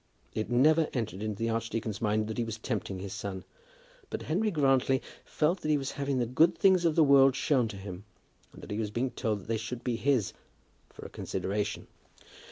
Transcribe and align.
It 0.33 0.49
never 0.49 0.87
entered 0.93 1.21
into 1.21 1.37
the 1.37 1.51
archdeacon's 1.51 2.01
mind 2.01 2.25
that 2.25 2.39
he 2.39 2.43
was 2.43 2.57
tempting 2.57 2.97
his 2.97 3.13
son; 3.13 3.43
but 4.09 4.23
Henry 4.23 4.49
Grantly 4.49 4.99
felt 5.23 5.61
that 5.61 5.69
he 5.69 5.77
was 5.77 5.91
having 5.91 6.17
the 6.17 6.25
good 6.25 6.57
things 6.57 6.85
of 6.85 6.95
the 6.95 7.03
world 7.03 7.35
shown 7.35 7.67
to 7.67 7.77
him, 7.77 8.03
and 8.51 8.63
that 8.63 8.71
he 8.71 8.79
was 8.79 8.89
being 8.89 9.11
told 9.11 9.41
that 9.41 9.47
they 9.47 9.57
should 9.57 9.83
be 9.83 9.97
his 9.97 10.33
for 10.89 11.05
a 11.05 11.09
consideration. 11.09 11.85